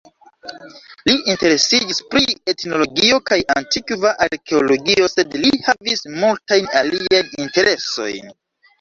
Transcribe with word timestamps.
Li 1.09 1.13
interesiĝis 1.33 1.99
pri 2.13 2.33
etnologio 2.55 3.21
kaj 3.33 3.39
antikva 3.59 4.15
arkeologio, 4.29 5.13
sed 5.15 5.39
li 5.45 5.55
havis 5.71 6.05
multajn 6.19 6.75
aliajn 6.85 7.35
interesojn. 7.49 8.39